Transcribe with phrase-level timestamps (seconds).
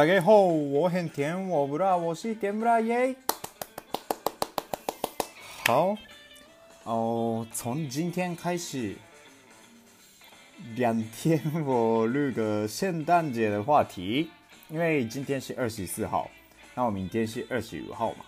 [0.00, 3.14] 大家好，我很甜，我不辣，我是甜不辣耶。
[5.66, 5.94] 好，
[6.84, 8.96] 哦，从今天开始，
[10.74, 14.30] 两天我录个圣诞节的话题，
[14.70, 16.30] 因为今天是二十四号，
[16.74, 18.24] 那我明天是二十五号嘛，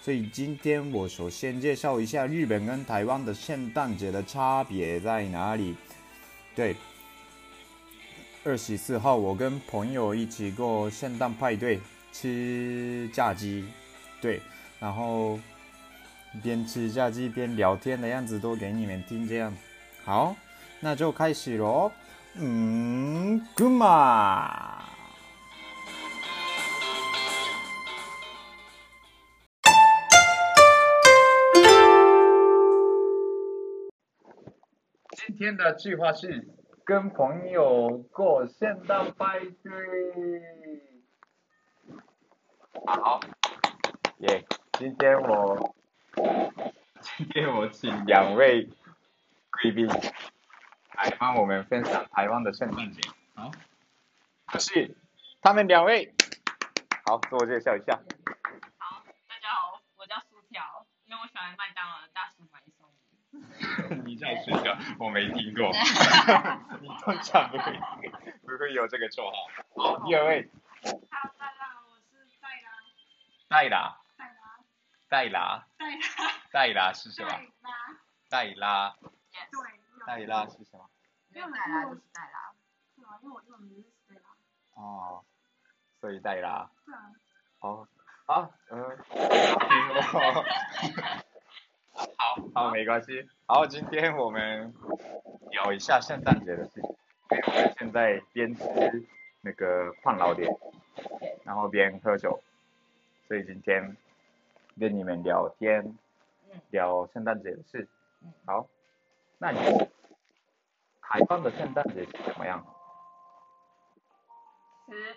[0.00, 5.74] 所以今天我首先介绍一下日本跟台湾的圣诞节的差别在哪里。
[6.54, 6.76] 对。
[8.44, 11.78] 二十四号，我跟朋友一起过圣诞派对，
[12.12, 13.66] 吃炸鸡，
[14.22, 14.40] 对，
[14.80, 15.38] 然后
[16.42, 19.54] 边吃炸鸡边聊天的样子都给你们听，这样
[20.04, 20.34] 好，
[20.80, 21.92] 那就开始喽。
[22.34, 24.82] 嗯，干嘛？
[35.16, 36.57] 今天的计划是。
[36.88, 40.82] 跟朋友过圣诞派对，
[42.86, 43.20] 好，
[44.20, 44.42] 耶！
[44.72, 45.74] 今天我
[47.02, 48.70] 今天我请两位
[49.50, 53.06] 贵宾来帮我们分享台湾的圣诞节。
[53.34, 53.50] 好，
[54.46, 54.96] 可是
[55.42, 56.14] 他们两位，
[57.04, 58.00] 好，自我介绍一下。
[58.78, 62.46] 好，大家好，我叫薯条，因为我喜欢麦当劳的大薯
[64.04, 65.70] 你叫薯条，我没听过。
[66.80, 67.72] 你通常不会
[68.42, 69.32] 不会有这个绰号。
[69.96, 70.48] 好，第二位。
[71.10, 72.68] 哈喽，大家好，我是戴拉。
[73.48, 73.98] 戴拉。
[75.08, 75.66] 戴拉。
[75.78, 75.98] 戴拉。
[76.52, 77.30] 戴拉是什么？
[78.28, 78.94] 戴拉。
[79.00, 79.08] 对。
[80.06, 80.88] 戴拉是什么？
[81.34, 82.52] 因为戴拉就是戴拉。
[82.96, 84.28] 对啊，因为我英文名字是戴拉。
[84.74, 85.24] 哦，
[86.00, 86.70] 所以戴拉。
[86.86, 87.10] 对啊。
[87.60, 87.88] 哦，
[88.26, 88.98] 好，嗯。
[90.02, 90.44] 好
[91.98, 93.28] 好，好没关系。
[93.46, 94.72] 好，今天我们
[95.50, 96.96] 聊一下圣诞节的事情。
[97.30, 98.62] 因为我们现在边吃
[99.40, 100.48] 那个胖老点，
[101.44, 102.40] 然后边喝酒，
[103.26, 103.96] 所以今天
[104.78, 105.98] 跟你们聊天，
[106.70, 107.88] 聊圣诞节的事。
[108.46, 108.66] 好，
[109.38, 109.58] 那你
[111.02, 112.64] 台湾的圣诞节是怎么样？
[114.86, 115.16] 其实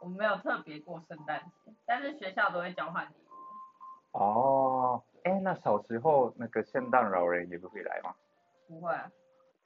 [0.00, 4.18] 我没有特别过圣诞节，但是学校都会交换礼物。
[4.18, 4.63] 哦。
[5.24, 8.14] 哎，那小时候那个圣诞老人也不会来吗？
[8.68, 8.94] 不会，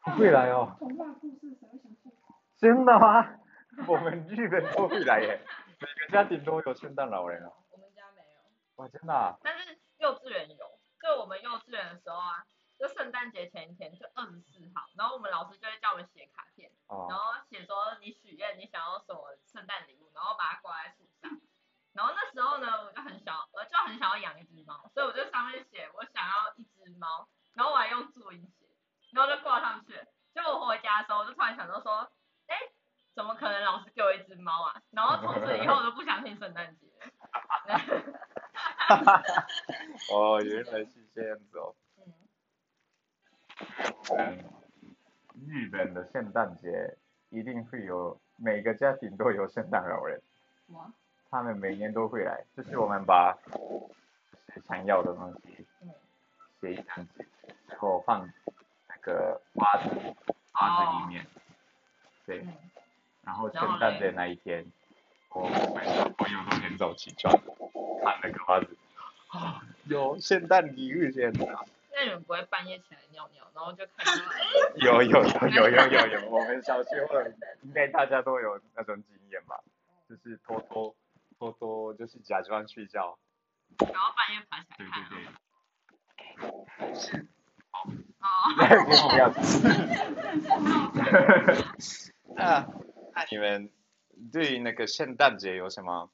[0.04, 0.74] 不会来哦。
[0.78, 2.12] 童话故事谁会想听？
[2.58, 3.26] 真的吗？
[3.86, 5.41] 我们日本都会来耶，
[5.80, 7.50] 每个家庭都有圣诞老人啊。
[7.70, 8.41] 我们家没有。
[8.76, 9.36] 哇，真的啊？
[9.42, 10.56] 但是幼稚园有，
[11.02, 12.44] 就我们幼稚园的时候啊，
[12.78, 21.40] 就圣诞节前一天，就二十四号，然后我们老师就会叫我们写卡片，哦、然后写说你许愿你想要什么圣诞礼物，然后把它挂在树上。
[21.94, 28.66] 然后那时候呢，我就很想，我就很想要养一只猫，所以我就上面写我想要一只猫，然后我还用注音写，
[29.12, 29.94] 然后就挂上去。
[30.34, 32.08] 结果我回家的时候，我就突然想到说，
[32.46, 32.56] 哎，
[33.16, 34.80] 怎么可能老师给我一只猫啊？
[34.92, 36.86] 然后从此以后我都不相信圣诞节。
[40.12, 41.75] 哦，原来是这样子哦。
[44.16, 44.44] 嗯。
[45.47, 46.97] 日本的圣诞节
[47.31, 50.21] 一定会有，每个家庭都有圣诞老人。
[51.31, 53.37] 他们每年都会来，就是我们把
[54.66, 55.66] 想要的东西
[56.60, 57.25] 写一张纸，
[57.66, 58.28] 然后放
[58.88, 59.88] 那个花子
[60.53, 61.26] 花子里面，
[62.26, 62.47] 对，
[63.22, 64.65] 然后圣诞节那一天，
[65.31, 67.32] 我们小朋友都很早起床
[68.03, 68.76] 看那个袜子，
[69.28, 71.64] 啊，有圣诞礼物这样子啊。
[71.92, 74.25] 那你们不会半夜起来尿尿，然后就看到？
[74.76, 77.20] 有有有有有有有，我们小时候
[77.62, 79.60] 应该大家都有那种经验吧，
[80.08, 80.94] 就是偷偷。
[81.38, 83.16] 偷偷就是假装睡觉，
[83.78, 85.08] 然后半夜爬起来看。
[85.08, 86.94] 对对对。
[86.98, 87.26] 是。
[87.70, 87.88] 好。
[88.19, 88.26] 哦。
[89.08, 89.31] 不要。
[92.34, 92.66] 那
[93.14, 93.70] 那你们
[94.32, 96.10] 对于那个圣诞节有什么？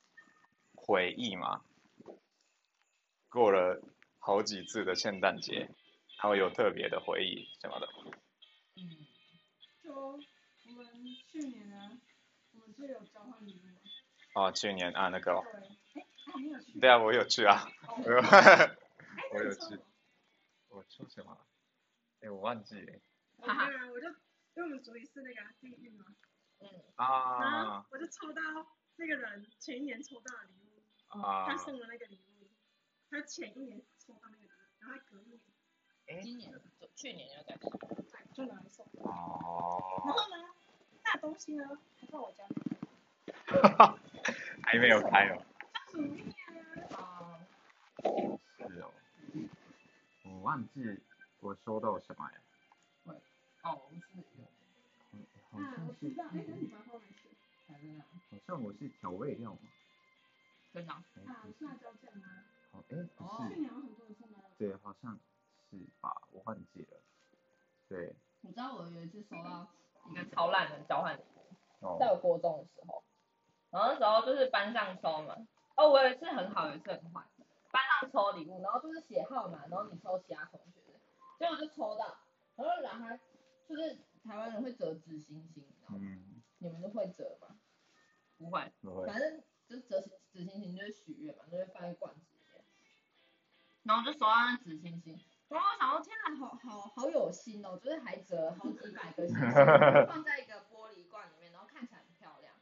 [0.75, 1.63] 回忆吗？
[3.35, 3.83] 过了
[4.21, 5.69] 好几次的圣诞节，
[6.19, 7.89] 他会有特别的回忆什么的。
[8.77, 9.05] 嗯。
[9.83, 10.17] 就我
[10.73, 10.87] 们
[11.27, 11.99] 去年呢，
[12.53, 14.41] 我们就有交换礼物。
[14.41, 15.43] 哦，去年啊，那个、哦，
[16.73, 17.45] 对，对啊，我有去？
[17.45, 17.69] 啊，
[18.05, 18.19] 我有，
[19.35, 19.81] 我有去，
[20.69, 21.37] 我抽什么？
[22.21, 23.01] 哎，我忘记了。
[23.41, 24.07] 哈哈，我就
[24.55, 26.05] 因为我们组里是那个幸运嘛，
[26.61, 28.41] 嗯，啊，我就抽到
[28.97, 32.44] 那个人前一年抽到的礼物，啊，他送的那个礼物，
[33.15, 34.49] 他前一年抽到那个
[34.81, 35.41] 然后隔一年，
[36.09, 36.53] 哎，今年，
[36.97, 37.57] 去年要改，
[38.35, 38.85] 就拿来送。
[39.03, 40.03] 哦。
[40.05, 40.45] 然后呢，
[41.05, 42.45] 那东西呢，还在我家。
[43.47, 43.97] 哈哈。
[44.65, 45.41] 还没有开哦。
[45.93, 45.99] 是
[48.81, 48.93] 哦。
[50.25, 51.01] 我忘记
[51.39, 52.41] 我收到什么呀？
[53.63, 54.01] 哦，是。
[55.53, 56.13] 好像是。
[58.29, 59.61] 好像我是调味料嘛。
[60.73, 60.93] 真的。
[60.93, 61.05] 啊，
[61.57, 62.27] 是辣椒酱吗？
[62.75, 63.55] 哦，哎，不是。
[63.55, 64.29] 去年有很多人送。
[64.59, 65.19] 对，好像
[65.71, 67.01] 是吧，我忘记了。
[67.89, 68.15] 对。
[68.41, 69.67] 你知道我有一次收到
[70.11, 71.23] 一个超烂的交换礼
[71.81, 73.03] 物，在我国中的时候，
[73.71, 75.35] 然后那时候就是班上抽嘛。
[75.77, 77.25] 哦，我有一次很好，有一次很坏。
[77.73, 81.01] 班上抽礼物，然后就是写号码，然后你抽其他同学的，
[81.39, 82.17] 结果就抽到，
[82.57, 83.19] 然后然后
[83.69, 87.57] 就是台湾人会折纸星星，嗯，你们都会折吗？
[88.39, 89.43] 不会，不会，反正
[93.95, 95.17] 然后就收到那纸星星，
[95.49, 99.47] 然后我想说天哪，好好好有心哦，就是还折好几百个星星，
[100.11, 102.53] 放在一个玻璃罐里面，然后看起来很漂亮，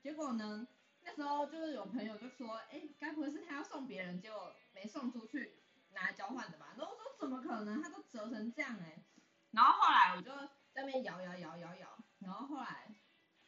[0.00, 0.66] 结果呢？
[1.02, 5.58] 那时候就是有朋友就说，哎，该不会是他要送别人，结果没送出去，
[5.90, 6.72] 拿来交换的吧？
[6.78, 7.82] 然后我说怎么可能？
[7.82, 9.04] 他都折成这样哎。
[9.50, 10.34] 然后后来我就
[10.72, 12.90] 在那边摇摇摇摇摇，然后后来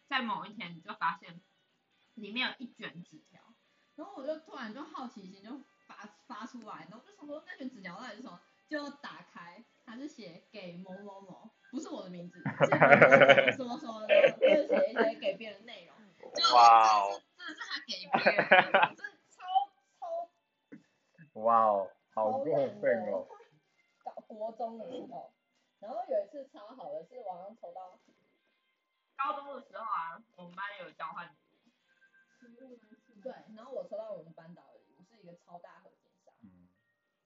[0.07, 1.41] 在某一天你就发现
[2.13, 3.41] 里面有一卷纸条，
[3.95, 5.59] 然后我就突然就好奇心就
[6.07, 8.41] 发发出来，然后我就想说那卷纸条到底是什么？
[8.69, 15.95] 就打开，他是写给某某某，不是我的名字，是什么什么的，就是写一些给别人内容，
[16.55, 17.23] 哇哦。
[17.37, 18.37] 这是他给别人
[18.73, 19.39] 的，真的超
[20.01, 21.41] 超。
[21.43, 23.29] 哇哦，好过分哦！
[24.05, 25.33] 搞国中的时候，
[25.79, 28.01] 然后有一次超好的是晚上抽到。
[29.17, 31.31] 高中的时候啊，我们班有交换礼
[32.61, 32.81] 物。
[33.23, 34.63] 对，然后我抽到我们班导
[35.27, 36.33] 个超大盒金沙。
[36.41, 36.69] 嗯。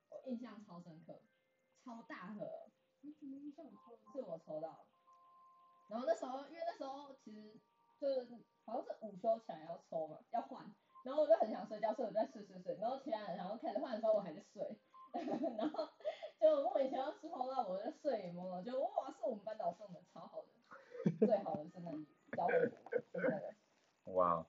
[0.09, 1.21] 我印象超深刻，
[1.85, 2.71] 超大盒。
[3.03, 3.65] 你怎么印象？
[4.13, 4.87] 是我抽到。
[5.89, 7.61] 然后那时候，因为那时候其实
[8.01, 8.27] 就是。
[8.67, 14.79] 好像是午休起来要抽嘛，要换，然后我就很想睡觉，所以我在睡睡睡，然后其他人然后开始换的时候我还在睡，
[15.59, 15.89] 然后
[16.39, 23.55] 就莫名其妙抽到我就睡眼朦胧，就哇，是我们班导送的，超好的，最好的圣诞礼物，交换礼物，真的。
[24.13, 24.47] 哇，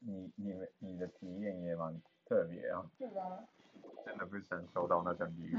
[0.00, 2.84] 你你们你的体验也蛮特别啊。
[2.98, 3.44] 是啊。
[4.04, 5.58] 真的不想收到那种礼物。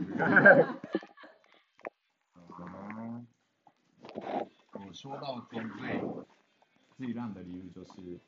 [2.60, 3.28] 嗯，
[4.74, 6.02] 我收到最最。
[6.98, 8.20] 最烂的礼物就是，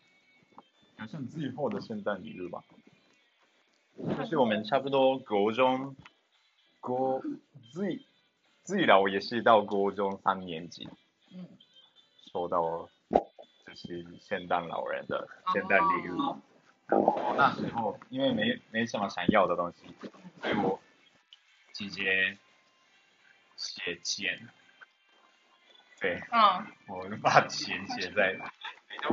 [0.98, 2.64] 好像最后的圣诞礼物吧，
[4.18, 5.94] 就是我们差不多国中，
[6.80, 7.22] 国
[7.74, 8.06] 最
[8.64, 10.88] 最老也是到国中三年级，
[11.36, 11.46] 嗯，
[12.32, 12.88] 收到
[13.66, 16.42] 就是圣诞老人的圣诞礼物，然
[16.92, 19.94] 后那时候因为没没什么想要的东西，
[20.42, 20.80] 所以我
[21.74, 22.38] 直接
[23.56, 24.50] 写钱。
[26.00, 28.36] 对，嗯，我就把钱写在，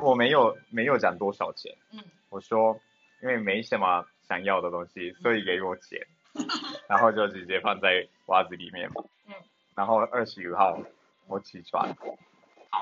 [0.00, 2.80] 我没有没有讲多少钱，嗯，我说
[3.22, 6.00] 因为没什么想要的东西，所以给我钱，
[6.88, 9.34] 然后就直接放在袜子里面嘛，嗯，
[9.74, 10.80] 然后二十五号
[11.26, 11.94] 我起床，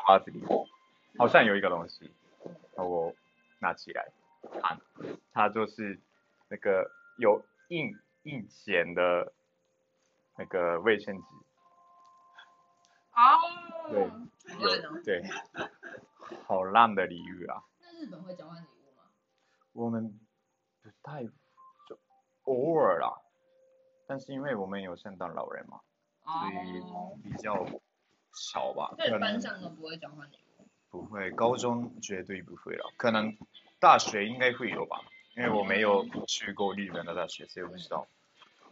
[0.09, 0.49] 袜子里面。
[1.19, 2.13] 好像有一个东西，
[2.77, 3.15] 然后我
[3.59, 4.07] 拿起来
[4.47, 4.81] 看，
[5.33, 6.01] 它就是
[6.49, 9.33] 那个有硬硬钱的
[10.37, 11.23] 那个卫生纸。
[13.13, 15.23] 哦，对，有对，
[16.47, 17.63] 好烂的礼物啊！
[17.81, 19.05] 那日本会交换礼物吗？
[19.73, 20.19] 我们
[20.83, 21.99] 不太，就
[22.45, 23.23] 偶尔啦。
[24.07, 25.81] 但是因为我们有圣诞老人嘛，
[26.25, 27.67] 所以比较
[28.33, 28.95] 少吧。
[28.99, 30.69] 对，班上都不会交换礼物。
[30.91, 32.93] 不会，高中绝对不会了。
[32.99, 33.37] 可能
[33.79, 35.01] 大学应该会有吧，
[35.37, 38.07] 因为我没有去过日本的大学，所以我不知道。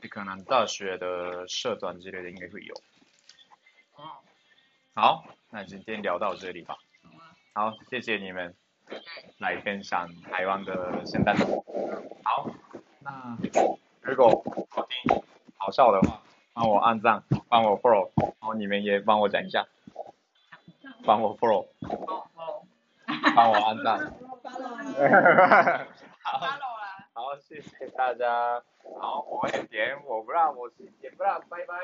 [0.00, 2.74] 你可能大学的社团之类的应该会有。
[3.96, 4.20] 哦。
[4.94, 6.76] 好，那今天聊到这里吧。
[7.52, 8.54] 好，谢谢你们
[9.38, 11.36] 来分享台湾的圣诞。
[12.24, 12.50] 好，
[13.00, 13.36] 那
[14.00, 15.22] 如果好听
[15.56, 19.66] 好笑的话，帮我按赞，帮我 follow，然后你们也帮我讲一下，
[21.04, 21.66] 帮我 follow，
[23.34, 24.14] 帮我按赞。
[26.22, 26.38] 好，
[27.14, 28.62] 好，谢谢大家。
[29.00, 31.74] 好，我点，我不让，我是点不让，拜拜。